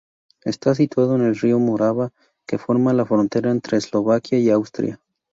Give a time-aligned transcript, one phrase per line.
[0.43, 2.11] Está situado en el río Morava,
[2.47, 4.99] que forma la frontera entre Eslovaquia y Austria.